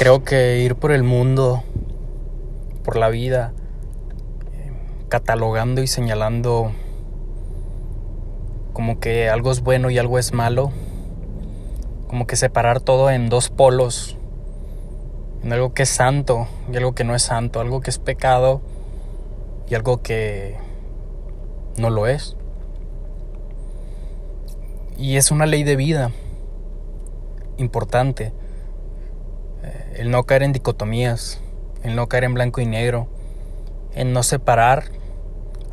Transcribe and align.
creo 0.00 0.24
que 0.24 0.60
ir 0.60 0.76
por 0.76 0.92
el 0.92 1.02
mundo, 1.02 1.62
por 2.84 2.96
la 2.96 3.10
vida, 3.10 3.52
catalogando 5.10 5.82
y 5.82 5.86
señalando 5.86 6.72
como 8.72 8.98
que 8.98 9.28
algo 9.28 9.50
es 9.50 9.60
bueno 9.60 9.90
y 9.90 9.98
algo 9.98 10.18
es 10.18 10.32
malo, 10.32 10.72
como 12.08 12.26
que 12.26 12.36
separar 12.36 12.80
todo 12.80 13.10
en 13.10 13.28
dos 13.28 13.50
polos, 13.50 14.16
en 15.44 15.52
algo 15.52 15.74
que 15.74 15.82
es 15.82 15.90
santo 15.90 16.48
y 16.72 16.78
algo 16.78 16.94
que 16.94 17.04
no 17.04 17.14
es 17.14 17.20
santo, 17.20 17.60
algo 17.60 17.82
que 17.82 17.90
es 17.90 17.98
pecado 17.98 18.62
y 19.68 19.74
algo 19.74 20.00
que 20.00 20.56
no 21.76 21.90
lo 21.90 22.06
es. 22.06 22.38
Y 24.96 25.18
es 25.18 25.30
una 25.30 25.44
ley 25.44 25.62
de 25.62 25.76
vida 25.76 26.10
importante. 27.58 28.32
El 30.00 30.10
no 30.10 30.24
caer 30.24 30.44
en 30.44 30.54
dicotomías, 30.54 31.42
el 31.82 31.94
no 31.94 32.08
caer 32.08 32.24
en 32.24 32.32
blanco 32.32 32.62
y 32.62 32.64
negro, 32.64 33.06
en 33.92 34.14
no 34.14 34.22
separar 34.22 34.84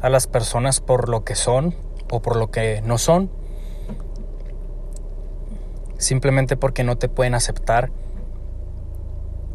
a 0.01 0.09
las 0.09 0.27
personas 0.27 0.81
por 0.81 1.07
lo 1.07 1.23
que 1.23 1.33
son 1.33 1.73
o 2.11 2.21
por 2.21 2.35
lo 2.35 2.51
que 2.51 2.81
no 2.81 2.97
son. 2.97 3.31
Simplemente 5.97 6.57
porque 6.57 6.83
no 6.83 6.97
te 6.97 7.07
pueden 7.07 7.35
aceptar 7.35 7.89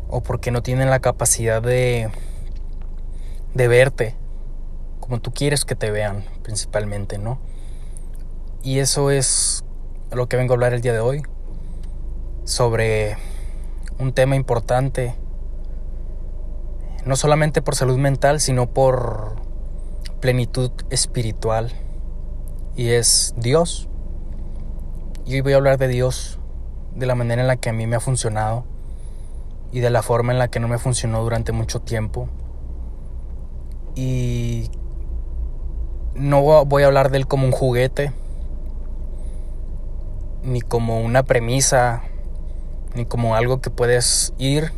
o 0.08 0.22
porque 0.22 0.50
no 0.50 0.62
tienen 0.62 0.88
la 0.88 1.00
capacidad 1.00 1.60
de, 1.60 2.08
de 3.52 3.68
verte 3.68 4.16
como 5.00 5.20
tú 5.20 5.34
quieres 5.34 5.66
que 5.66 5.74
te 5.74 5.90
vean, 5.90 6.24
principalmente, 6.42 7.18
¿no? 7.18 7.40
Y 8.62 8.78
eso 8.78 9.10
es 9.10 9.64
lo 10.10 10.28
que 10.28 10.38
vengo 10.38 10.54
a 10.54 10.56
hablar 10.56 10.72
el 10.72 10.80
día 10.80 10.94
de 10.94 11.00
hoy, 11.00 11.22
sobre 12.44 13.18
un 13.98 14.12
tema 14.12 14.36
importante, 14.36 15.14
no 17.04 17.16
solamente 17.16 17.62
por 17.62 17.74
salud 17.74 17.98
mental, 17.98 18.40
sino 18.40 18.68
por 18.68 19.36
plenitud 20.20 20.70
espiritual, 20.90 21.72
y 22.76 22.90
es 22.90 23.34
Dios. 23.36 23.88
Y 25.24 25.34
hoy 25.34 25.40
voy 25.40 25.52
a 25.52 25.56
hablar 25.56 25.78
de 25.78 25.88
Dios, 25.88 26.38
de 26.94 27.06
la 27.06 27.14
manera 27.14 27.42
en 27.42 27.48
la 27.48 27.56
que 27.56 27.70
a 27.70 27.72
mí 27.72 27.86
me 27.86 27.96
ha 27.96 28.00
funcionado 28.00 28.64
y 29.72 29.80
de 29.80 29.90
la 29.90 30.02
forma 30.02 30.32
en 30.32 30.38
la 30.38 30.48
que 30.48 30.60
no 30.60 30.68
me 30.68 30.78
funcionó 30.78 31.22
durante 31.22 31.52
mucho 31.52 31.80
tiempo. 31.80 32.28
Y 33.94 34.70
no 36.14 36.64
voy 36.64 36.82
a 36.82 36.86
hablar 36.86 37.10
de 37.10 37.18
él 37.18 37.26
como 37.26 37.46
un 37.46 37.52
juguete, 37.52 38.12
ni 40.42 40.60
como 40.60 41.00
una 41.00 41.22
premisa, 41.22 42.02
ni 42.94 43.04
como 43.06 43.36
algo 43.36 43.60
que 43.60 43.70
puedes 43.70 44.32
ir 44.38 44.72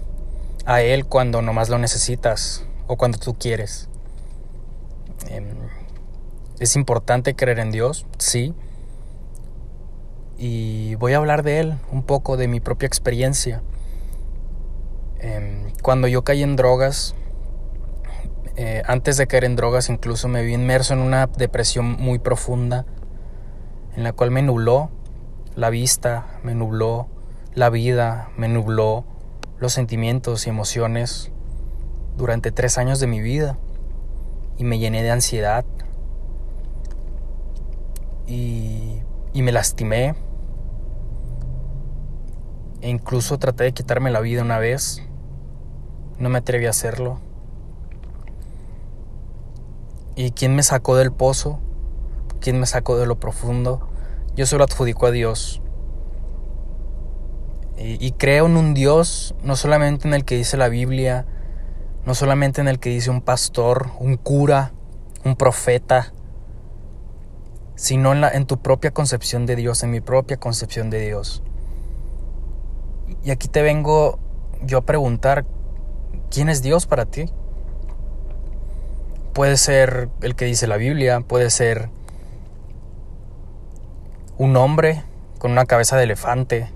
a 0.66 0.80
él 0.82 1.04
cuando 1.06 1.42
nomás 1.42 1.68
lo 1.68 1.78
necesitas 1.78 2.64
o 2.86 2.96
cuando 2.96 3.18
tú 3.18 3.34
quieres. 3.34 3.88
Em, 5.28 5.46
es 6.58 6.76
importante 6.76 7.34
creer 7.34 7.58
en 7.58 7.70
Dios, 7.70 8.06
sí. 8.18 8.54
Y 10.36 10.94
voy 10.96 11.12
a 11.12 11.18
hablar 11.18 11.42
de 11.42 11.60
él, 11.60 11.74
un 11.92 12.02
poco 12.02 12.36
de 12.36 12.48
mi 12.48 12.60
propia 12.60 12.86
experiencia. 12.86 13.62
Em, 15.18 15.72
cuando 15.82 16.08
yo 16.08 16.22
caí 16.22 16.42
en 16.42 16.56
drogas, 16.56 17.14
eh, 18.56 18.82
antes 18.86 19.16
de 19.16 19.26
caer 19.26 19.44
en 19.44 19.56
drogas 19.56 19.88
incluso 19.88 20.28
me 20.28 20.42
vi 20.42 20.54
inmerso 20.54 20.94
en 20.94 21.00
una 21.00 21.26
depresión 21.26 21.96
muy 21.98 22.18
profunda, 22.18 22.86
en 23.96 24.04
la 24.04 24.12
cual 24.12 24.30
me 24.30 24.42
nubló 24.42 24.90
la 25.56 25.70
vista, 25.70 26.38
me 26.42 26.54
nubló 26.54 27.08
la 27.54 27.70
vida, 27.70 28.30
me 28.36 28.48
nubló 28.48 29.04
los 29.58 29.72
sentimientos 29.72 30.46
y 30.46 30.50
emociones 30.50 31.30
durante 32.16 32.52
tres 32.52 32.78
años 32.78 33.00
de 33.00 33.06
mi 33.06 33.20
vida 33.20 33.58
y 34.56 34.64
me 34.64 34.78
llené 34.78 35.02
de 35.02 35.10
ansiedad 35.10 35.64
y, 38.26 39.00
y 39.32 39.42
me 39.42 39.52
lastimé 39.52 40.14
e 42.80 42.90
incluso 42.90 43.38
traté 43.38 43.64
de 43.64 43.72
quitarme 43.72 44.10
la 44.10 44.20
vida 44.20 44.42
una 44.42 44.58
vez, 44.58 45.02
no 46.18 46.28
me 46.28 46.38
atreví 46.38 46.66
a 46.66 46.70
hacerlo 46.70 47.20
¿Y 50.16 50.30
quién 50.30 50.54
me 50.54 50.62
sacó 50.62 50.94
del 50.94 51.10
pozo? 51.10 51.58
¿Quién 52.40 52.60
me 52.60 52.66
sacó 52.66 52.96
de 52.96 53.04
lo 53.04 53.18
profundo? 53.18 53.88
Yo 54.36 54.46
se 54.46 54.56
lo 54.56 54.62
adjudico 54.62 55.06
a 55.06 55.10
Dios. 55.10 55.60
Y, 57.76 58.12
creo 58.12 58.46
en 58.46 58.56
un 58.56 58.72
Dios, 58.72 59.34
no 59.42 59.56
solamente 59.56 60.06
en 60.06 60.14
el 60.14 60.24
que 60.24 60.36
dice 60.36 60.56
la 60.56 60.68
Biblia, 60.68 61.26
no 62.06 62.14
solamente 62.14 62.60
en 62.60 62.68
el 62.68 62.78
que 62.78 62.90
dice 62.90 63.10
un 63.10 63.20
pastor, 63.20 63.90
un 63.98 64.16
cura, 64.16 64.72
un 65.24 65.34
profeta, 65.34 66.12
sino 67.74 68.12
en, 68.12 68.20
la, 68.20 68.30
en 68.30 68.46
tu 68.46 68.58
propia 68.58 68.92
concepción 68.92 69.44
de 69.44 69.56
Dios, 69.56 69.82
en 69.82 69.90
mi 69.90 70.00
propia 70.00 70.36
concepción 70.36 70.88
de 70.88 71.00
Dios. 71.00 71.42
Y 73.24 73.32
aquí 73.32 73.48
te 73.48 73.62
vengo 73.62 74.20
yo 74.62 74.78
a 74.78 74.82
preguntar, 74.82 75.44
¿quién 76.30 76.48
es 76.48 76.62
Dios 76.62 76.86
para 76.86 77.06
ti? 77.06 77.26
Puede 79.32 79.56
ser 79.56 80.10
el 80.20 80.36
que 80.36 80.44
dice 80.44 80.68
la 80.68 80.76
Biblia, 80.76 81.20
puede 81.20 81.50
ser 81.50 81.90
un 84.38 84.56
hombre 84.56 85.02
con 85.38 85.52
una 85.52 85.66
cabeza 85.66 85.96
de 85.96 86.04
elefante, 86.04 86.68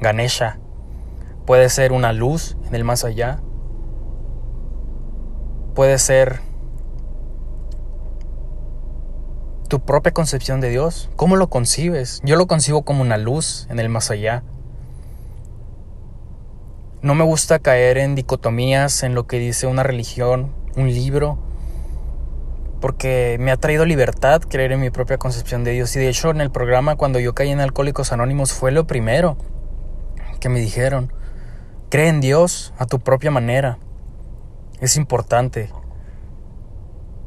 Ganesha, 0.00 0.58
puede 1.46 1.68
ser 1.68 1.92
una 1.92 2.12
luz 2.12 2.56
en 2.66 2.74
el 2.74 2.84
más 2.84 3.04
allá, 3.04 3.40
puede 5.74 5.98
ser 5.98 6.40
tu 9.68 9.80
propia 9.80 10.12
concepción 10.12 10.60
de 10.60 10.70
Dios. 10.70 11.10
¿Cómo 11.16 11.36
lo 11.36 11.48
concibes? 11.48 12.20
Yo 12.24 12.36
lo 12.36 12.46
concibo 12.46 12.82
como 12.82 13.02
una 13.02 13.18
luz 13.18 13.66
en 13.70 13.78
el 13.78 13.88
más 13.88 14.10
allá. 14.10 14.42
No 17.02 17.14
me 17.14 17.24
gusta 17.24 17.58
caer 17.58 17.98
en 17.98 18.14
dicotomías 18.14 19.02
en 19.02 19.14
lo 19.14 19.26
que 19.26 19.38
dice 19.38 19.66
una 19.66 19.82
religión 19.82 20.52
un 20.76 20.88
libro, 20.88 21.38
porque 22.80 23.36
me 23.40 23.50
ha 23.50 23.56
traído 23.56 23.84
libertad 23.84 24.40
creer 24.40 24.72
en 24.72 24.80
mi 24.80 24.90
propia 24.90 25.18
concepción 25.18 25.64
de 25.64 25.72
Dios. 25.72 25.94
Y 25.96 26.00
de 26.00 26.08
hecho 26.08 26.30
en 26.30 26.40
el 26.40 26.50
programa 26.50 26.96
cuando 26.96 27.18
yo 27.18 27.34
caí 27.34 27.50
en 27.50 27.60
Alcohólicos 27.60 28.12
Anónimos 28.12 28.52
fue 28.52 28.72
lo 28.72 28.86
primero 28.86 29.36
que 30.38 30.48
me 30.48 30.60
dijeron. 30.60 31.12
Cree 31.90 32.08
en 32.08 32.20
Dios 32.20 32.74
a 32.78 32.86
tu 32.86 33.00
propia 33.00 33.30
manera. 33.30 33.78
Es 34.80 34.96
importante. 34.96 35.70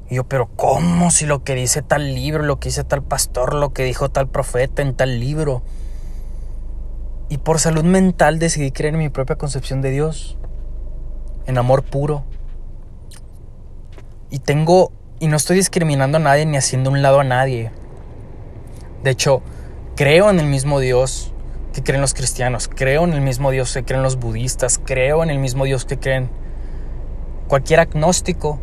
Y 0.10 0.16
yo, 0.16 0.24
pero 0.26 0.50
¿cómo 0.56 1.10
si 1.10 1.26
lo 1.26 1.44
que 1.44 1.56
dice 1.56 1.82
tal 1.82 2.14
libro, 2.14 2.44
lo 2.44 2.60
que 2.60 2.70
dice 2.70 2.84
tal 2.84 3.02
pastor, 3.02 3.54
lo 3.54 3.74
que 3.74 3.84
dijo 3.84 4.10
tal 4.10 4.28
profeta 4.28 4.82
en 4.82 4.94
tal 4.94 5.20
libro? 5.20 5.64
Y 7.30 7.38
por 7.38 7.60
salud 7.60 7.84
mental 7.84 8.40
decidí 8.40 8.72
creer 8.72 8.94
en 8.94 9.00
mi 9.00 9.10
propia 9.10 9.38
concepción 9.38 9.82
de 9.82 9.92
Dios. 9.92 10.38
En 11.46 11.58
amor 11.58 11.84
puro. 11.84 12.26
Y 14.30 14.40
tengo, 14.40 14.92
y 15.20 15.28
no 15.28 15.38
estoy 15.38 15.56
discriminando 15.56 16.18
a 16.18 16.22
nadie 16.22 16.46
ni 16.46 16.58
haciendo 16.58 16.90
un 16.90 17.02
lado 17.02 17.22
a 17.22 17.24
nadie. 17.24 17.72
De 19.04 19.12
hecho, 19.12 19.42
creo 19.96 20.30
en 20.30 20.40
el 20.40 20.46
mismo 20.46 20.80
Dios 20.80 21.34
que 21.74 21.84
creen 21.84 22.02
los 22.02 22.14
cristianos, 22.14 22.70
creo 22.74 23.04
en 23.04 23.14
el 23.14 23.22
mismo 23.22 23.52
Dios 23.52 23.74
que 23.74 23.84
creen 23.84 24.04
los 24.04 24.18
budistas, 24.18 24.80
creo 24.84 25.24
en 25.24 25.30
el 25.30 25.40
mismo 25.40 25.66
Dios 25.66 25.86
que 25.86 25.98
creen 25.98 26.30
cualquier 27.48 27.80
agnóstico. 27.80 28.60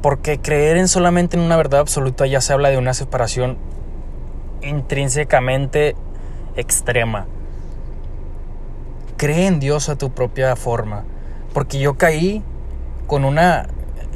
Porque 0.00 0.40
creer 0.40 0.78
en 0.78 0.88
solamente 0.88 1.36
en 1.36 1.42
una 1.44 1.56
verdad 1.56 1.80
absoluta 1.80 2.26
ya 2.26 2.40
se 2.40 2.52
habla 2.52 2.70
de 2.70 2.78
una 2.78 2.92
separación 2.92 3.56
intrínsecamente 4.62 5.94
extrema 6.56 7.26
cree 9.22 9.46
en 9.46 9.60
Dios 9.60 9.88
a 9.88 9.94
tu 9.94 10.10
propia 10.10 10.56
forma. 10.56 11.04
Porque 11.54 11.78
yo 11.78 11.94
caí 11.94 12.42
con 13.06 13.24
una, 13.24 13.68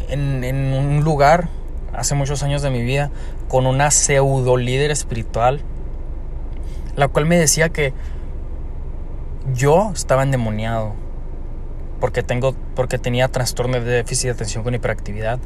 en, 0.09 0.43
en 0.43 0.75
un 0.75 1.05
lugar, 1.05 1.49
hace 1.97 2.15
muchos 2.15 2.43
años 2.43 2.63
de 2.63 2.71
mi 2.71 2.83
vida, 2.83 3.11
con 3.49 3.67
una 3.67 3.91
pseudo 3.91 4.57
líder 4.57 4.91
espiritual, 4.91 5.61
la 6.95 7.09
cual 7.09 7.27
me 7.27 7.39
decía 7.39 7.69
que 7.69 7.93
yo 9.55 9.93
estaba 9.95 10.23
endemoniado 10.23 10.95
porque 12.01 12.23
tengo 12.23 12.55
porque 12.75 12.99
tenía 12.99 13.29
trastorno 13.29 13.81
de 13.81 13.85
déficit 13.85 14.27
de 14.27 14.31
atención 14.33 14.65
con 14.65 14.75
hiperactividad 14.75 15.39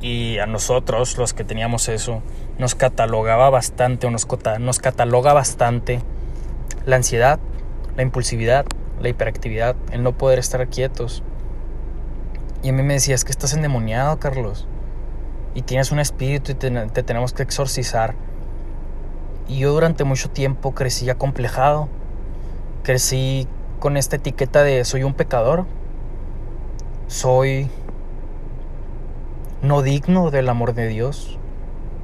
y 0.00 0.38
a 0.38 0.46
nosotros 0.46 1.18
los 1.18 1.34
que 1.34 1.44
teníamos 1.44 1.88
eso 1.88 2.22
nos 2.58 2.74
catalogaba 2.74 3.50
bastante 3.50 4.06
o 4.06 4.10
nos, 4.10 4.26
nos 4.60 4.78
cataloga 4.78 5.32
bastante 5.32 6.00
la 6.86 6.96
ansiedad 6.96 7.40
la 7.96 8.02
impulsividad, 8.02 8.66
la 9.00 9.08
hiperactividad, 9.08 9.74
el 9.90 10.02
no 10.02 10.12
poder 10.12 10.38
estar 10.38 10.66
quietos. 10.68 11.22
Y 12.62 12.68
a 12.68 12.72
mí 12.72 12.82
me 12.82 12.94
decía, 12.94 13.14
es 13.14 13.24
que 13.24 13.32
estás 13.32 13.54
endemoniado, 13.54 14.18
Carlos. 14.18 14.66
Y 15.56 15.62
tienes 15.62 15.90
un 15.90 15.98
espíritu 16.00 16.52
y 16.52 16.54
te, 16.54 16.70
tenemos 17.02 17.32
que 17.32 17.42
exorcizar. 17.42 18.14
Y 19.48 19.60
yo 19.60 19.72
durante 19.72 20.04
mucho 20.04 20.28
tiempo 20.28 20.74
crecí 20.74 21.08
acomplejado. 21.08 21.88
Crecí 22.82 23.48
con 23.80 23.96
esta 23.96 24.16
etiqueta 24.16 24.62
de 24.62 24.84
soy 24.84 25.02
un 25.02 25.14
pecador. 25.14 25.64
Soy 27.06 27.70
no 29.62 29.80
digno 29.80 30.30
del 30.30 30.50
amor 30.50 30.74
de 30.74 30.88
Dios. 30.88 31.38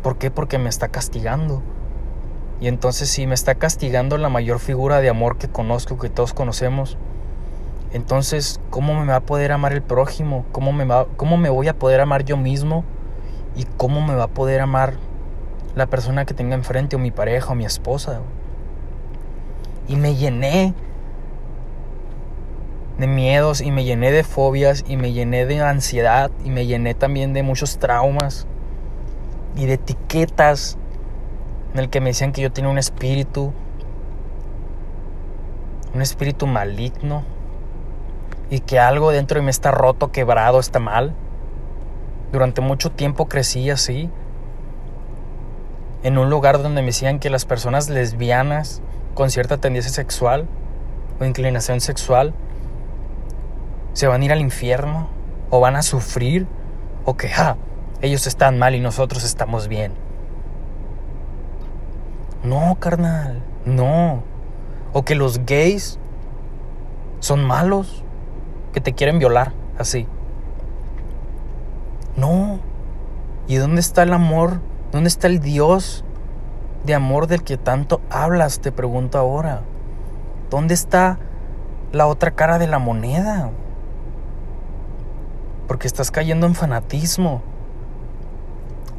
¿Por 0.03 0.17
qué? 0.17 0.31
Porque 0.31 0.57
me 0.57 0.71
está 0.71 0.89
castigando. 0.89 1.63
Y 2.59 2.69
entonces 2.69 3.11
si 3.11 3.27
me 3.27 3.35
está 3.35 3.57
castigando 3.57 4.17
la 4.17 4.31
mayor 4.31 4.61
figura 4.61 5.03
de 5.03 5.11
amor 5.11 5.37
que 5.37 5.49
conozco, 5.49 5.99
que 5.99 6.09
todos 6.09 6.33
conocemos, 6.33 6.97
entonces 7.93 8.61
¿cómo 8.71 8.99
me 8.99 9.09
va 9.09 9.17
a 9.17 9.21
poder 9.21 9.53
amar 9.53 9.75
el 9.75 9.83
prójimo? 9.83 10.47
¿Cómo 10.53 10.73
me, 10.73 10.87
va, 10.87 11.07
cómo 11.19 11.37
me 11.37 11.51
voy 11.51 11.69
a 11.69 11.79
poder 11.79 12.01
amar 12.01 12.25
yo 12.25 12.39
mismo? 12.39 12.87
¿Y 13.57 13.65
cómo 13.77 14.01
me 14.01 14.15
va 14.15 14.25
a 14.25 14.29
poder 14.29 14.61
amar 14.61 14.95
la 15.75 15.87
persona 15.87 16.25
que 16.25 16.35
tenga 16.35 16.55
enfrente 16.55 16.97
o 16.97 16.99
mi 16.99 17.11
pareja 17.11 17.53
o 17.53 17.55
mi 17.55 17.65
esposa? 17.65 18.21
Y 19.89 19.97
me 19.97 20.15
llené 20.15 20.75
de 22.99 23.07
miedos 23.07 23.61
y 23.61 23.71
me 23.71 23.85
llené 23.85 24.13
de 24.13 24.23
fobias 24.23 24.85
y 24.87 24.97
me 24.97 25.13
llené 25.13 25.47
de 25.47 25.61
ansiedad 25.61 26.31
y 26.45 26.51
me 26.51 26.67
llené 26.67 26.95
también 26.95 27.33
de 27.33 27.43
muchos 27.43 27.79
traumas 27.79 28.47
y 29.57 29.67
de 29.67 29.75
etiquetas 29.75 30.79
en 31.75 31.81
el 31.81 31.91
que 31.91 32.01
me 32.01 32.11
decían 32.11 32.33
que 32.33 32.43
yo 32.43 32.53
tenía 32.53 32.71
un 32.71 32.79
espíritu, 32.79 33.53
un 35.95 36.03
espíritu 36.03 36.47
maligno 36.47 37.25
y 38.51 38.61
que 38.61 38.79
algo 38.79 39.11
dentro 39.11 39.41
de 39.41 39.45
mí 39.45 39.51
está 39.51 39.71
roto, 39.71 40.13
quebrado, 40.13 40.61
está 40.61 40.79
mal. 40.79 41.15
Durante 42.33 42.63
mucho 42.63 42.91
tiempo 42.91 43.29
crecí 43.29 43.69
así, 43.69 44.11
en 46.03 46.19
un 46.19 46.31
lugar 46.31 46.63
donde 46.63 46.81
me 46.81 46.87
decían 46.87 47.19
que 47.19 47.31
las 47.31 47.45
personas 47.45 47.89
lesbianas 47.89 48.83
con 49.15 49.31
cierta 49.31 49.59
tendencia 49.59 49.93
sexual 49.93 50.47
o 51.21 51.25
inclinación 51.25 51.81
sexual 51.81 52.35
se 53.93 54.07
van 54.07 54.23
a 54.23 54.25
ir 54.25 54.33
al 54.33 54.41
infierno 54.41 55.09
o 55.51 55.61
van 55.61 55.77
a 55.77 55.83
sufrir 55.83 56.47
o 57.05 57.17
que 57.17 57.31
ellos 58.01 58.27
están 58.27 58.59
mal 58.59 58.75
y 58.75 58.81
nosotros 58.81 59.25
estamos 59.25 59.69
bien. 59.69 59.93
No, 62.43 62.77
carnal, 62.81 63.43
no. 63.65 64.25
O 64.93 65.05
que 65.05 65.15
los 65.15 65.45
gays 65.45 65.99
son 67.21 67.45
malos, 67.45 68.03
que 68.73 68.81
te 68.81 68.95
quieren 68.95 69.19
violar, 69.19 69.53
así. 69.79 70.09
No. 72.17 72.61
¿Y 73.47 73.57
dónde 73.57 73.81
está 73.81 74.03
el 74.03 74.13
amor? 74.13 74.61
¿Dónde 74.93 75.09
está 75.09 75.27
el 75.27 75.41
Dios 75.41 76.05
de 76.85 76.95
amor 76.95 77.27
del 77.27 77.43
que 77.43 77.57
tanto 77.57 78.01
hablas? 78.11 78.61
Te 78.61 78.73
pregunto 78.73 79.19
ahora. 79.19 79.63
¿Dónde 80.51 80.75
está 80.75 81.19
la 81.93 82.07
otra 82.07 82.33
cara 82.33 82.59
de 82.59 82.67
la 82.67 82.79
moneda? 82.79 83.51
Porque 85.67 85.87
estás 85.87 86.11
cayendo 86.11 86.47
en 86.47 86.55
fanatismo. 86.55 87.43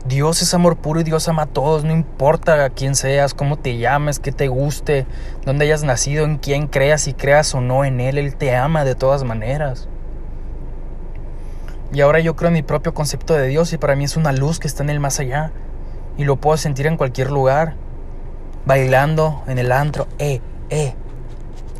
Dios 0.05 0.41
es 0.41 0.53
amor 0.53 0.75
puro 0.75 0.99
y 0.99 1.03
Dios 1.03 1.29
ama 1.29 1.43
a 1.43 1.45
todos, 1.45 1.85
no 1.85 1.93
importa 1.93 2.69
quién 2.71 2.93
seas, 2.93 3.33
cómo 3.33 3.55
te 3.55 3.77
llames, 3.77 4.19
qué 4.19 4.33
te 4.33 4.49
guste, 4.49 5.05
dónde 5.45 5.63
hayas 5.63 5.85
nacido, 5.85 6.25
en 6.25 6.39
quién 6.39 6.67
creas, 6.67 7.07
y 7.07 7.13
creas 7.13 7.55
o 7.55 7.61
no 7.61 7.85
en 7.85 8.01
Él, 8.01 8.17
Él 8.17 8.35
te 8.35 8.53
ama 8.53 8.83
de 8.83 8.95
todas 8.95 9.23
maneras. 9.23 9.87
Y 11.93 12.01
ahora 12.01 12.19
yo 12.19 12.35
creo 12.35 12.47
en 12.47 12.55
mi 12.55 12.63
propio 12.63 12.93
concepto 12.93 13.33
de 13.33 13.47
Dios 13.47 13.71
y 13.71 13.77
para 13.77 13.95
mí 13.95 14.03
es 14.03 14.17
una 14.17 14.31
luz 14.31 14.59
que 14.59 14.67
está 14.67 14.83
en 14.83 14.89
el 14.89 14.99
más 14.99 15.19
allá 15.19 15.51
y 16.17 16.25
lo 16.25 16.37
puedo 16.37 16.57
sentir 16.57 16.87
en 16.87 16.97
cualquier 16.97 17.31
lugar, 17.31 17.75
bailando 18.65 19.43
en 19.47 19.59
el 19.59 19.71
antro, 19.71 20.07
eh, 20.17 20.41
eh, 20.69 20.95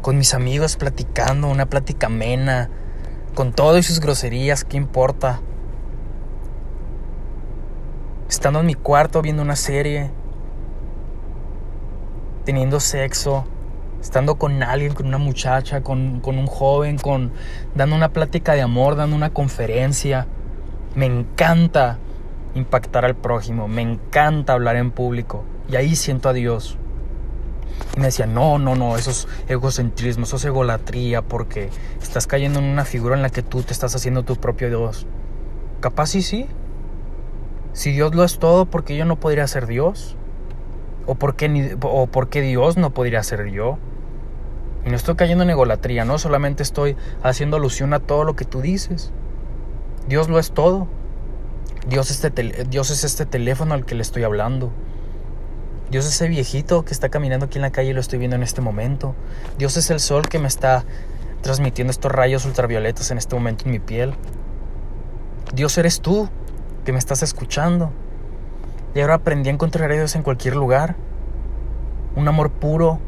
con 0.02 0.18
mis 0.18 0.34
amigos 0.34 0.78
platicando, 0.78 1.48
una 1.48 1.66
plática 1.66 2.08
amena, 2.08 2.70
con 3.34 3.52
todo 3.54 3.78
y 3.78 3.84
sus 3.84 4.00
groserías, 4.00 4.64
¿qué 4.64 4.78
importa? 4.78 5.42
estando 8.34 8.60
en 8.60 8.66
mi 8.66 8.74
cuarto 8.74 9.22
viendo 9.22 9.44
una 9.44 9.56
serie, 9.56 10.12
teniendo 12.46 12.80
sexo, 12.80 13.46
estando 14.04 14.36
con 14.36 14.62
alguien, 14.62 14.94
con 14.94 15.08
una 15.08 15.18
muchacha, 15.18 15.82
con, 15.82 16.22
un 16.24 16.46
joven, 16.46 16.98
con 16.98 17.32
dando 17.74 17.96
una 17.96 18.10
plática 18.10 18.54
de 18.54 18.62
amor, 18.62 18.98
dando 18.98 19.16
una 19.16 19.30
conferencia. 19.32 20.28
Me 20.94 21.06
encanta 21.06 22.00
impactar 22.54 23.06
al 23.06 23.16
prójimo, 23.16 23.70
me 23.70 23.82
encanta 23.82 24.54
hablar 24.54 24.76
en 24.76 24.92
público. 24.92 25.46
Y 25.72 25.78
ahí 25.78 25.96
siento 25.96 26.28
a 26.28 26.34
Dios. 26.34 26.78
Y 27.96 28.02
me 28.02 28.08
decía, 28.08 28.28
no, 28.28 28.60
no, 28.60 28.76
no, 28.76 28.98
eso 28.98 29.10
es 29.10 29.28
egocentrismo, 29.48 30.26
eso 30.26 30.36
es 30.36 30.46
egolatría, 30.46 31.22
porque 31.22 31.70
estás 32.02 32.28
cayendo 32.28 32.60
en 32.60 32.66
una 32.66 32.84
figura 32.84 33.16
en 33.16 33.22
la 33.22 33.30
que 33.30 33.42
tú 33.42 33.64
te 33.64 33.72
estás 33.72 33.96
haciendo 33.96 34.24
tu 34.24 34.36
propio 34.36 34.68
Dios. 34.68 35.08
Capaz 35.80 36.08
sí, 36.08 36.22
sí, 36.22 36.48
si 37.72 37.94
Dios 37.94 38.14
lo 38.14 38.26
es 38.26 38.38
todo, 38.38 38.66
¿por 38.66 38.84
qué 38.84 38.98
yo 38.98 39.06
no 39.06 39.16
podría 39.16 39.48
ser 39.48 39.66
Dios? 39.66 40.18
¿O 41.06 41.16
por 41.16 41.36
o 41.82 42.08
por 42.08 42.30
qué 42.30 42.42
Dios 42.42 42.78
no 42.78 42.94
podría 42.94 43.24
ser 43.24 43.50
yo? 43.50 43.80
Y 44.86 44.90
no 44.90 44.96
estoy 44.96 45.16
cayendo 45.16 45.44
en 45.44 45.50
egolatría, 45.50 46.06
no 46.06 46.18
solamente 46.18 46.64
estoy 46.64 46.98
haciendo 47.22 47.58
alusión 47.58 47.94
a 47.94 48.00
todo 48.00 48.24
lo 48.24 48.36
que 48.36 48.46
tú 48.46 48.62
dices. 48.62 49.12
Dios 50.08 50.28
lo 50.30 50.40
es 50.40 50.52
todo. 50.52 50.88
Dios, 51.88 52.12
este 52.12 52.30
Dios 52.70 52.92
es 52.92 53.04
este 53.04 53.26
teléfono 53.26 53.74
al 53.74 53.86
que 53.86 53.96
le 53.96 54.02
estoy 54.02 54.24
hablando. 54.24 54.72
Dios 55.90 56.06
es 56.06 56.14
ese 56.14 56.28
viejito 56.28 56.84
que 56.86 56.94
está 56.94 57.10
caminando 57.10 57.46
aquí 57.46 57.58
en 57.58 57.62
la 57.62 57.72
calle 57.72 57.92
y 57.92 57.94
lo 57.94 58.00
estoy 58.00 58.20
viendo 58.20 58.36
en 58.36 58.44
este 58.44 58.62
momento. 58.62 59.16
Dios 59.58 59.78
es 59.78 59.90
el 59.90 60.00
sol 60.00 60.28
que 60.28 60.40
me 60.40 60.48
está 60.48 60.86
transmitiendo 61.42 61.92
estos 61.92 62.12
rayos 62.12 62.46
ultravioletas 62.46 63.12
en 63.12 63.18
este 63.18 63.36
momento 63.36 63.66
en 63.66 63.72
mi 63.72 63.80
piel. 63.80 64.16
Dios 65.54 65.78
eres 65.78 66.02
tú 66.02 66.30
que 66.84 66.94
me 66.94 67.00
estás 67.00 67.22
escuchando. 67.22 67.92
Y 68.96 69.02
ahora 69.02 69.16
aprendí 69.16 69.50
a 69.50 69.54
encontrar 69.54 69.92
a 69.92 69.94
Dios 69.94 70.16
en 70.16 70.24
cualquier 70.24 70.56
lugar. 70.56 70.96
Un 72.16 72.28
amor 72.28 72.50
puro. 72.50 73.00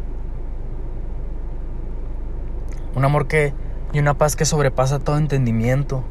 Un 2.96 3.06
amor 3.06 3.28
que 3.28 3.54
y 3.94 4.00
una 4.00 4.18
paz 4.18 4.36
que 4.36 4.46
sobrepasa 4.46 5.00
todo 5.00 5.18
entendimiento. 5.18 6.04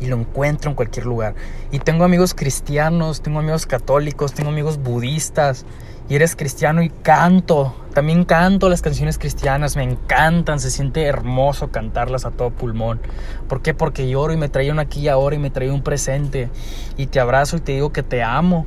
Y 0.00 0.06
lo 0.06 0.16
encuentro 0.16 0.70
en 0.70 0.76
cualquier 0.76 1.06
lugar. 1.06 1.34
Y 1.70 1.78
tengo 1.78 2.04
amigos 2.04 2.34
cristianos, 2.34 3.22
tengo 3.22 3.38
amigos 3.38 3.64
católicos, 3.64 4.34
tengo 4.34 4.50
amigos 4.50 4.78
budistas, 4.78 5.64
y 6.08 6.14
eres 6.14 6.36
cristiano 6.36 6.82
y 6.82 6.90
canto. 6.90 7.74
También 7.92 8.24
canto 8.24 8.68
las 8.68 8.82
canciones 8.82 9.18
cristianas, 9.18 9.76
me 9.76 9.82
encantan, 9.82 10.60
se 10.60 10.70
siente 10.70 11.04
hermoso 11.04 11.70
cantarlas 11.70 12.26
a 12.26 12.30
todo 12.30 12.50
pulmón. 12.50 13.00
¿Por 13.48 13.62
qué? 13.62 13.74
Porque 13.74 14.08
lloro 14.08 14.32
y 14.32 14.36
me 14.36 14.48
trae 14.48 14.70
aquí 14.78 15.08
ahora 15.08 15.36
y 15.36 15.38
me 15.38 15.50
trae 15.50 15.70
un 15.70 15.82
presente. 15.82 16.50
Y 16.96 17.06
te 17.06 17.18
abrazo 17.18 17.56
y 17.56 17.60
te 17.60 17.72
digo 17.72 17.92
que 17.92 18.02
te 18.02 18.22
amo. 18.22 18.66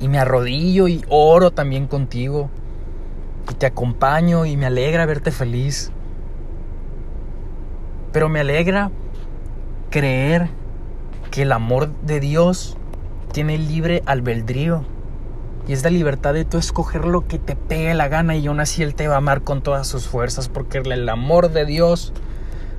Y 0.00 0.08
me 0.08 0.18
arrodillo 0.18 0.88
y 0.88 1.04
oro 1.08 1.52
también 1.52 1.86
contigo. 1.86 2.50
Y 3.48 3.54
te 3.54 3.66
acompaño 3.66 4.44
y 4.46 4.56
me 4.56 4.66
alegra 4.66 5.06
verte 5.06 5.30
feliz. 5.30 5.90
Pero 8.12 8.28
me 8.28 8.40
alegra 8.40 8.90
creer 9.90 10.48
que 11.30 11.42
el 11.42 11.52
amor 11.52 11.88
de 12.02 12.20
Dios 12.20 12.76
tiene 13.32 13.58
libre 13.58 14.02
albedrío 14.06 14.84
y 15.68 15.72
es 15.72 15.84
la 15.84 15.90
libertad 15.90 16.34
de 16.34 16.44
tú 16.44 16.58
escoger 16.58 17.04
lo 17.04 17.26
que 17.28 17.38
te 17.38 17.54
pegue 17.54 17.94
la 17.94 18.08
gana 18.08 18.34
y 18.36 18.46
aún 18.46 18.60
así 18.60 18.82
Él 18.82 18.94
te 18.94 19.06
va 19.06 19.14
a 19.14 19.18
amar 19.18 19.42
con 19.42 19.62
todas 19.62 19.86
sus 19.86 20.08
fuerzas 20.08 20.48
porque 20.48 20.78
el 20.78 21.08
amor 21.08 21.50
de 21.50 21.64
Dios 21.64 22.12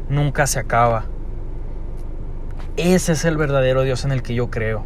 nunca 0.10 0.48
se 0.48 0.60
acaba. 0.60 1.06
Ese 2.76 3.14
es 3.14 3.24
el 3.26 3.38
verdadero 3.38 3.84
Dios 3.84 4.04
en 4.04 4.12
el 4.12 4.24
que 4.24 4.34
yo 4.34 4.50
creo. 4.50 4.84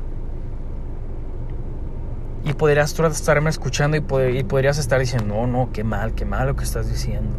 Y 2.45 2.53
podrías 2.53 2.93
tú 2.93 3.03
estarme 3.05 3.49
escuchando 3.49 3.97
y, 3.97 4.01
podrías 4.01 4.77
estar 4.77 4.99
diciendo, 4.99 5.35
no, 5.35 5.47
no, 5.47 5.69
qué 5.73 5.83
mal, 5.83 6.13
qué 6.13 6.25
mal 6.25 6.47
lo 6.47 6.55
que 6.55 6.63
estás 6.63 6.87
diciendo. 6.89 7.35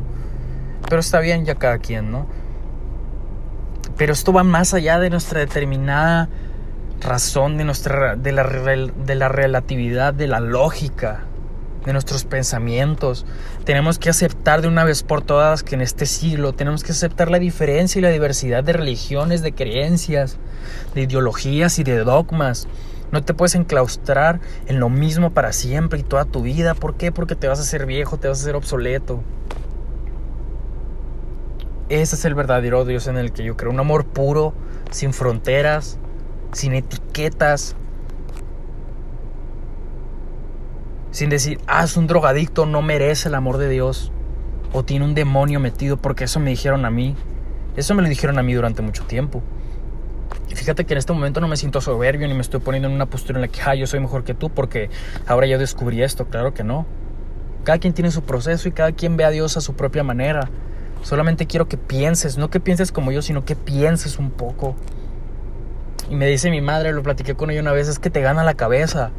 Pero 0.88 1.00
está 1.00 1.20
bien 1.20 1.44
ya 1.44 1.54
cada 1.54 1.78
quien, 1.78 2.10
¿no? 2.10 2.26
Pero 3.96 4.12
esto 4.12 4.32
va 4.32 4.42
más 4.42 4.74
allá 4.74 4.98
de 4.98 5.08
nuestra 5.08 5.40
determinada 5.40 6.28
razón 7.00 7.56
de, 7.56 7.64
nuestra, 7.64 8.16
de, 8.16 8.32
la, 8.32 8.44
de 8.44 9.14
la 9.14 9.28
relatividad, 9.28 10.12
de 10.12 10.26
la 10.26 10.40
lógica, 10.40 11.20
de 11.84 11.92
nuestros 11.92 12.24
pensamientos. 12.24 13.24
Tenemos 13.64 13.98
que 13.98 14.10
aceptar 14.10 14.60
de 14.60 14.68
una 14.68 14.84
vez 14.84 15.02
por 15.02 15.22
todas 15.22 15.62
que 15.62 15.76
en 15.76 15.80
este 15.80 16.04
siglo 16.04 16.52
tenemos 16.52 16.82
que 16.82 16.92
aceptar 16.92 17.30
la 17.30 17.38
diferencia 17.38 17.98
y 18.00 18.02
la 18.02 18.10
diversidad 18.10 18.64
de 18.64 18.72
religiones, 18.72 19.40
de 19.42 19.52
creencias, 19.52 20.36
de 20.94 21.02
ideologías 21.02 21.78
y 21.78 21.84
de 21.84 21.98
dogmas. 21.98 22.66
No 23.12 23.22
te 23.22 23.34
puedes 23.34 23.54
enclaustrar 23.54 24.40
en 24.66 24.80
lo 24.80 24.88
mismo 24.88 25.30
para 25.30 25.52
siempre 25.52 26.00
y 26.00 26.02
toda 26.02 26.24
tu 26.24 26.42
vida. 26.42 26.74
¿Por 26.74 26.96
qué? 26.96 27.12
Porque 27.12 27.36
te 27.36 27.48
vas 27.48 27.58
a 27.58 27.62
hacer 27.62 27.86
viejo, 27.86 28.18
te 28.18 28.28
vas 28.28 28.38
a 28.38 28.42
hacer 28.42 28.56
obsoleto. 28.56 29.22
Ese 31.88 32.16
es 32.16 32.24
el 32.24 32.34
verdadero 32.34 32.84
Dios 32.84 33.06
en 33.06 33.16
el 33.16 33.32
que 33.32 33.44
yo 33.44 33.56
creo. 33.56 33.70
Un 33.70 33.78
amor 33.78 34.06
puro, 34.06 34.54
sin 34.90 35.12
fronteras, 35.12 35.98
sin 36.52 36.74
etiquetas. 36.74 37.76
Sin 41.12 41.30
decir, 41.30 41.60
ah, 41.68 41.84
es 41.84 41.96
un 41.96 42.08
drogadicto, 42.08 42.66
no 42.66 42.82
merece 42.82 43.28
el 43.28 43.36
amor 43.36 43.56
de 43.58 43.68
Dios. 43.68 44.10
O 44.72 44.84
tiene 44.84 45.04
un 45.04 45.14
demonio 45.14 45.60
metido, 45.60 45.96
porque 45.96 46.24
eso 46.24 46.40
me 46.40 46.50
dijeron 46.50 46.84
a 46.84 46.90
mí. 46.90 47.14
Eso 47.76 47.94
me 47.94 48.02
lo 48.02 48.08
dijeron 48.08 48.38
a 48.38 48.42
mí 48.42 48.52
durante 48.52 48.82
mucho 48.82 49.04
tiempo. 49.04 49.42
Fíjate 50.54 50.84
que 50.84 50.94
en 50.94 50.98
este 50.98 51.12
momento 51.12 51.40
no 51.40 51.48
me 51.48 51.56
siento 51.56 51.80
soberbio 51.80 52.28
ni 52.28 52.34
me 52.34 52.40
estoy 52.40 52.60
poniendo 52.60 52.88
en 52.88 52.94
una 52.94 53.06
postura 53.06 53.38
en 53.38 53.42
la 53.42 53.48
que, 53.48 53.60
ah, 53.62 53.74
yo 53.74 53.86
soy 53.86 54.00
mejor 54.00 54.24
que 54.24 54.34
tú 54.34 54.50
porque 54.50 54.90
ahora 55.26 55.46
yo 55.46 55.58
descubrí 55.58 56.02
esto. 56.02 56.26
Claro 56.26 56.54
que 56.54 56.64
no. 56.64 56.86
Cada 57.64 57.78
quien 57.78 57.92
tiene 57.92 58.10
su 58.10 58.22
proceso 58.22 58.68
y 58.68 58.72
cada 58.72 58.92
quien 58.92 59.16
ve 59.16 59.24
a 59.24 59.30
Dios 59.30 59.56
a 59.56 59.60
su 59.60 59.74
propia 59.74 60.04
manera. 60.04 60.48
Solamente 61.02 61.46
quiero 61.46 61.68
que 61.68 61.76
pienses, 61.76 62.38
no 62.38 62.48
que 62.48 62.60
pienses 62.60 62.92
como 62.92 63.12
yo, 63.12 63.22
sino 63.22 63.44
que 63.44 63.56
pienses 63.56 64.18
un 64.18 64.30
poco. 64.30 64.76
Y 66.08 66.14
me 66.14 66.26
dice 66.26 66.50
mi 66.50 66.60
madre, 66.60 66.92
lo 66.92 67.02
platiqué 67.02 67.34
con 67.34 67.50
ella 67.50 67.60
una 67.60 67.72
vez, 67.72 67.88
es 67.88 67.98
que 67.98 68.10
te 68.10 68.20
gana 68.20 68.44
la 68.44 68.54
cabeza. 68.54 69.10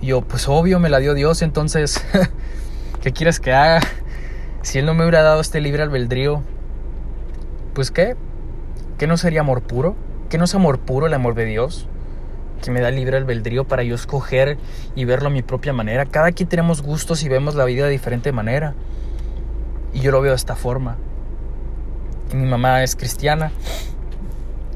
Y 0.00 0.06
yo, 0.06 0.22
pues 0.22 0.48
obvio, 0.48 0.78
me 0.78 0.88
la 0.88 0.98
dio 0.98 1.14
Dios, 1.14 1.42
entonces, 1.42 2.04
¿qué 3.02 3.12
quieres 3.12 3.40
que 3.40 3.52
haga? 3.52 3.80
Si 4.62 4.78
Él 4.78 4.86
no 4.86 4.94
me 4.94 5.02
hubiera 5.02 5.22
dado 5.22 5.40
este 5.40 5.60
libre 5.60 5.82
albedrío, 5.82 6.42
pues 7.74 7.90
qué, 7.90 8.16
¿qué 8.98 9.06
no 9.06 9.16
sería 9.16 9.40
amor 9.40 9.62
puro? 9.62 9.96
¿Qué 10.28 10.38
no 10.38 10.44
es 10.44 10.54
amor 10.54 10.78
puro 10.78 11.06
el 11.06 11.14
amor 11.14 11.34
de 11.34 11.44
Dios? 11.44 11.88
que 12.64 12.70
me 12.70 12.80
da 12.80 12.90
libre 12.90 13.18
albedrío 13.18 13.64
para 13.64 13.82
yo 13.82 13.94
escoger 13.94 14.56
y 14.94 15.04
verlo 15.04 15.28
a 15.28 15.30
mi 15.30 15.42
propia 15.42 15.74
manera. 15.74 16.06
Cada 16.06 16.32
quien 16.32 16.48
tenemos 16.48 16.80
gustos 16.80 17.22
y 17.22 17.28
vemos 17.28 17.54
la 17.54 17.66
vida 17.66 17.84
de 17.84 17.90
diferente 17.90 18.32
manera. 18.32 18.74
Y 19.92 20.00
yo 20.00 20.10
lo 20.10 20.22
veo 20.22 20.32
de 20.32 20.36
esta 20.36 20.56
forma. 20.56 20.96
Y 22.32 22.36
mi 22.36 22.48
mamá 22.48 22.82
es 22.82 22.96
cristiana 22.96 23.52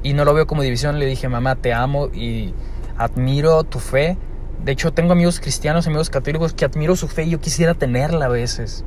y 0.03 0.13
no 0.13 0.25
lo 0.25 0.35
veo 0.35 0.47
como 0.47 0.63
división. 0.63 0.99
Le 0.99 1.07
dije, 1.07 1.29
mamá, 1.29 1.57
te 1.57 1.73
amo 1.73 2.09
y 2.09 2.53
admiro 2.99 3.65
tu 3.65 3.79
fe. 3.79 4.19
De 4.63 4.73
hecho, 4.73 4.93
tengo 4.93 5.13
amigos 5.13 5.41
cristianos, 5.41 5.87
amigos 5.87 6.11
católicos 6.11 6.53
que 6.53 6.67
admiro 6.67 6.95
su 6.95 7.09
fe 7.09 7.25
y 7.25 7.31
yo 7.31 7.41
quisiera 7.41 7.75
tenerla 7.75 8.27
a 8.27 8.29
veces. 8.29 8.85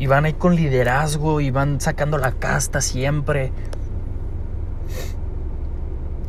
Y 0.00 0.08
van 0.08 0.24
ahí 0.24 0.32
con 0.32 0.56
liderazgo 0.56 1.40
y 1.40 1.52
van 1.52 1.80
sacando 1.80 2.18
la 2.18 2.32
casta 2.32 2.80
siempre 2.80 3.52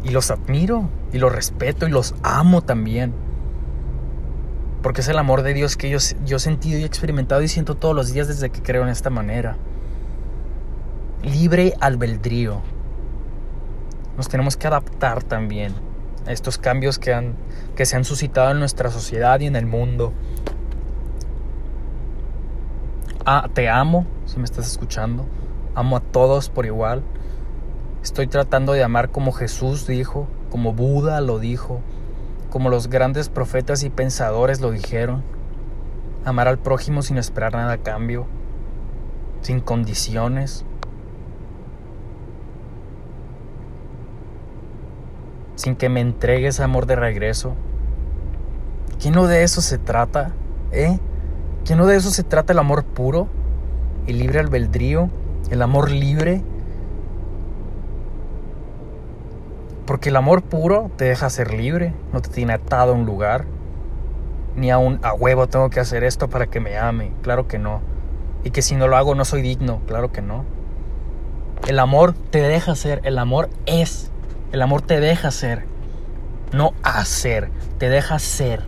y 0.04 0.10
los 0.10 0.32
admiro 0.32 0.90
y 1.14 1.18
los 1.18 1.32
respeto 1.32 1.88
y 1.88 1.92
los 1.92 2.16
amo 2.24 2.62
también. 2.62 3.14
Porque 4.82 5.02
es 5.02 5.08
el 5.08 5.20
amor 5.20 5.44
de 5.44 5.54
Dios 5.54 5.78
que 5.78 5.90
yo, 5.90 6.00
yo 6.26 6.38
he 6.38 6.40
sentido 6.40 6.80
y 6.80 6.84
experimentado 6.84 7.42
y 7.42 7.48
siento 7.48 7.76
todos 7.76 7.96
los 7.96 8.12
días 8.12 8.28
desde 8.28 8.50
que 8.50 8.62
creo 8.62 8.84
en 8.84 8.90
esta 8.90 9.10
manera. 9.10 9.58
Libre 11.24 11.76
albedrío. 11.80 12.62
Nos 14.18 14.28
tenemos 14.28 14.58
que 14.58 14.68
adaptar 14.68 15.24
también 15.24 15.74
a 16.26 16.32
estos 16.32 16.58
cambios 16.58 16.98
que, 16.98 17.14
han, 17.14 17.36
que 17.76 17.86
se 17.86 17.96
han 17.96 18.06
suscitado 18.06 18.52
en 18.52 18.60
nuestra 18.60 18.90
sociedad 18.90 19.40
y 19.40 19.46
en 19.46 19.56
el 19.56 19.68
mundo. 19.68 20.14
Ah, 23.24 23.50
te 23.54 23.70
amo, 23.70 24.08
si 24.26 24.40
me 24.40 24.46
estás 24.46 24.66
escuchando. 24.66 25.28
Amo 25.76 25.98
a 25.98 26.00
todos 26.00 26.50
por 26.50 26.66
igual. 26.66 27.04
Estoy 28.02 28.26
tratando 28.26 28.74
de 28.74 28.84
amar 28.84 29.12
como 29.12 29.32
Jesús 29.32 29.86
dijo, 29.86 30.28
como 30.50 30.74
Buda 30.74 31.22
lo 31.22 31.38
dijo, 31.38 31.82
como 32.50 32.70
los 32.70 32.90
grandes 32.90 33.30
profetas 33.30 33.84
y 33.84 33.92
pensadores 33.92 34.60
lo 34.60 34.72
dijeron. 34.72 35.24
Amar 36.26 36.48
al 36.48 36.58
prójimo 36.58 37.04
sin 37.04 37.20
esperar 37.20 37.54
nada 37.54 37.74
a 37.74 37.78
cambio, 37.78 38.26
sin 39.42 39.60
condiciones, 39.60 40.66
sin 45.56 45.76
que 45.76 45.90
me 45.90 46.02
entregues 46.02 46.60
amor 46.60 46.88
de 46.88 46.96
regreso. 46.96 47.54
¿Que 49.00 49.12
no 49.12 49.28
de 49.28 49.44
eso 49.44 49.62
se 49.62 49.78
trata? 49.78 50.32
¿Eh? 50.72 51.00
¿Que 51.66 51.76
no 51.76 51.86
de 51.86 51.96
eso 51.96 52.10
se 52.10 52.24
trata 52.24 52.54
el 52.54 52.60
amor 52.60 52.84
puro? 52.84 53.28
¿El 54.08 54.20
libre 54.20 54.40
albedrío? 54.40 55.10
¿El 55.50 55.62
amor 55.62 55.92
libre? 55.92 56.42
Porque 59.86 60.10
el 60.10 60.16
amor 60.16 60.42
puro 60.42 60.90
te 60.96 61.06
deja 61.06 61.30
ser 61.30 61.54
libre, 61.54 61.94
no 62.14 62.22
te 62.22 62.30
tiene 62.30 62.54
atado 62.54 62.94
a 62.94 62.96
un 62.96 63.06
lugar, 63.06 63.46
ni 64.56 64.72
a 64.72 64.78
un 64.78 65.00
a 65.04 65.14
huevo 65.14 65.48
tengo 65.48 65.70
que 65.70 65.80
hacer 65.80 66.04
esto 66.04 66.30
para 66.30 66.48
que 66.48 66.60
me 66.60 66.78
ame, 66.78 67.12
claro 67.22 67.48
que 67.48 67.60
no. 67.60 67.82
Y 68.44 68.52
que 68.52 68.62
si 68.62 68.76
no 68.76 68.88
lo 68.88 68.98
hago 68.98 69.16
no 69.16 69.26
soy 69.26 69.42
digno, 69.42 69.82
claro 69.88 70.12
que 70.12 70.22
no. 70.22 70.46
El 71.68 71.78
amor 71.78 72.14
te 72.14 72.42
deja 72.42 72.76
ser, 72.76 73.02
el 73.04 73.20
amor 73.20 73.50
es, 73.66 74.12
el 74.52 74.62
amor 74.62 74.82
te 74.82 75.00
deja 75.00 75.30
ser, 75.30 75.66
no 76.54 76.74
hacer, 76.84 77.52
te 77.78 77.90
deja 77.90 78.18
ser, 78.18 78.66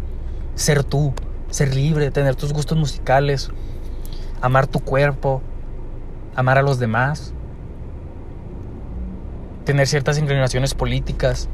ser 0.56 0.84
tú, 0.84 1.14
ser 1.54 1.76
libre, 1.76 2.10
tener 2.10 2.36
tus 2.36 2.52
gustos 2.52 2.76
musicales, 2.76 3.52
amar 4.42 4.66
tu 4.66 4.80
cuerpo, 4.80 5.44
amar 6.36 6.58
a 6.58 6.64
los 6.64 6.80
demás, 6.80 7.32
tener 9.64 9.88
ciertas 9.88 10.18
inclinaciones 10.18 10.74
políticas. 10.74 11.48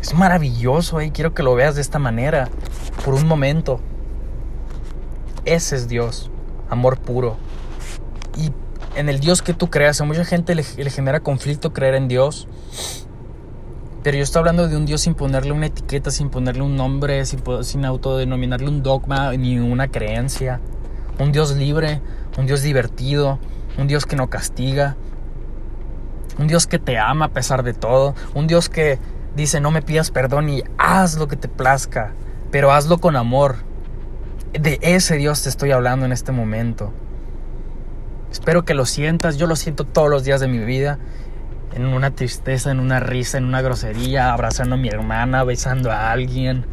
Es 0.00 0.14
maravilloso, 0.14 1.02
y 1.02 1.10
quiero 1.10 1.34
que 1.34 1.42
lo 1.42 1.56
veas 1.56 1.74
de 1.74 1.80
esta 1.80 1.98
manera, 1.98 2.48
por 3.04 3.14
un 3.14 3.26
momento. 3.26 3.80
Ese 5.44 5.74
es 5.74 5.88
Dios, 5.88 6.30
amor 6.70 7.00
puro. 7.00 7.36
Y 8.36 8.52
en 8.94 9.08
el 9.08 9.18
Dios 9.18 9.42
que 9.42 9.52
tú 9.52 9.68
creas, 9.68 10.00
a 10.00 10.04
mucha 10.04 10.24
gente 10.24 10.54
le, 10.54 10.62
genera 10.62 11.18
conflicto 11.18 11.72
creer 11.72 11.96
en 11.96 12.06
Dios. 12.06 12.46
Pero 14.08 14.16
yo 14.16 14.24
estoy 14.24 14.38
hablando 14.40 14.68
de 14.68 14.74
un 14.74 14.86
Dios 14.86 15.02
sin 15.02 15.14
ponerle 15.14 15.52
una 15.52 15.66
etiqueta, 15.66 16.10
sin 16.10 16.30
ponerle 16.30 16.62
un 16.62 16.76
nombre, 16.76 17.26
sin, 17.26 17.42
sin 17.62 17.84
autodenominarle 17.84 18.66
un 18.66 18.82
dogma 18.82 19.32
ni 19.32 19.58
una 19.58 19.88
creencia. 19.88 20.62
Un 21.18 21.30
Dios 21.30 21.54
libre, 21.54 22.00
un 22.38 22.46
Dios 22.46 22.62
divertido, 22.62 23.38
un 23.76 23.86
Dios 23.86 24.06
que 24.06 24.16
no 24.16 24.30
castiga, 24.30 24.96
un 26.38 26.46
Dios 26.46 26.66
que 26.66 26.78
te 26.78 26.96
ama 26.96 27.26
a 27.26 27.32
pesar 27.32 27.62
de 27.62 27.74
todo, 27.74 28.14
un 28.32 28.46
Dios 28.46 28.70
que 28.70 28.98
dice 29.36 29.60
no 29.60 29.70
me 29.70 29.82
pidas 29.82 30.10
perdón 30.10 30.48
y 30.48 30.62
haz 30.78 31.18
lo 31.18 31.28
que 31.28 31.36
te 31.36 31.48
plazca, 31.48 32.14
pero 32.50 32.72
hazlo 32.72 32.96
con 32.96 33.14
amor. 33.14 33.56
De 34.58 34.78
ese 34.80 35.16
Dios 35.16 35.42
te 35.42 35.50
estoy 35.50 35.72
hablando 35.72 36.06
en 36.06 36.12
este 36.12 36.32
momento. 36.32 36.94
Espero 38.32 38.64
que 38.64 38.72
lo 38.72 38.86
sientas, 38.86 39.36
yo 39.36 39.46
lo 39.46 39.54
siento 39.54 39.84
todos 39.84 40.08
los 40.08 40.24
días 40.24 40.40
de 40.40 40.48
mi 40.48 40.60
vida, 40.60 40.98
en 41.74 41.86
una 41.86 42.10
tristeza, 42.12 42.70
en 42.70 42.80
una 42.80 43.00
risa, 43.00 43.38
en 43.38 43.44
una 43.44 43.62
grosería, 43.62 44.32
abrazando 44.32 44.74
a 44.74 44.78
mi 44.78 44.88
hermana, 44.88 45.44
besando 45.44 45.90
a 45.90 46.10
alguien, 46.10 46.64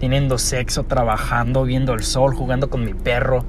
teniendo 0.00 0.38
sexo, 0.38 0.84
trabajando, 0.84 1.64
viendo 1.64 1.92
el 1.92 2.02
sol, 2.02 2.34
jugando 2.34 2.70
con 2.70 2.84
mi 2.84 2.94
perro. 2.94 3.44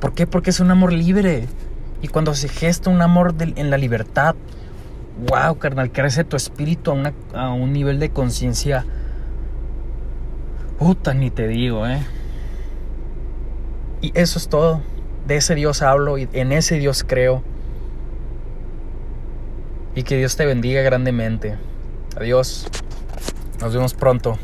¿Por 0.00 0.14
qué? 0.14 0.26
Porque 0.26 0.50
es 0.50 0.60
un 0.60 0.70
amor 0.70 0.92
libre. 0.92 1.46
Y 2.00 2.08
cuando 2.08 2.34
se 2.34 2.48
gesta 2.48 2.90
un 2.90 3.02
amor 3.02 3.34
en 3.38 3.70
la 3.70 3.78
libertad, 3.78 4.34
wow, 5.28 5.56
carnal, 5.58 5.92
crece 5.92 6.24
tu 6.24 6.36
espíritu 6.36 6.92
a, 6.92 7.12
a 7.40 7.52
un 7.52 7.72
nivel 7.72 7.98
de 7.98 8.10
conciencia. 8.10 8.84
Puta, 10.78 11.14
ni 11.14 11.30
te 11.30 11.46
digo, 11.46 11.86
¿eh? 11.86 12.00
Y 14.00 14.10
eso 14.14 14.38
es 14.38 14.48
todo. 14.48 14.80
De 15.26 15.36
ese 15.36 15.54
Dios 15.54 15.82
hablo 15.82 16.18
y 16.18 16.28
en 16.32 16.50
ese 16.50 16.78
Dios 16.78 17.04
creo. 17.06 17.44
Y 19.94 20.04
que 20.04 20.16
Dios 20.16 20.36
te 20.36 20.46
bendiga 20.46 20.82
grandemente. 20.82 21.56
Adiós. 22.16 22.66
Nos 23.60 23.74
vemos 23.74 23.94
pronto. 23.94 24.38